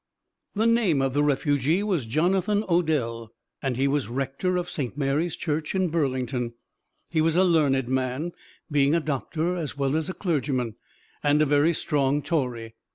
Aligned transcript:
The 0.55 0.65
name 0.65 0.99
of 0.99 1.13
the 1.13 1.21
refugee 1.21 1.83
was 1.83 2.07
Jonathan 2.07 2.63
Odell, 2.67 3.31
and 3.61 3.77
he 3.77 3.87
was 3.87 4.07
rector 4.07 4.57
of 4.57 4.67
St. 4.67 4.97
Mary's 4.97 5.35
Church 5.35 5.75
in 5.75 5.89
Burlington. 5.89 6.53
He 7.11 7.21
was 7.21 7.35
a 7.35 7.43
learned 7.43 7.87
man, 7.87 8.31
being 8.71 8.95
a 8.95 8.99
doctor 8.99 9.55
as 9.55 9.77
well 9.77 9.95
as 9.95 10.09
a 10.09 10.15
clergyman, 10.15 10.73
and 11.21 11.39
a 11.39 11.45
very 11.45 11.75
strong 11.75 12.23
Tory. 12.23 12.73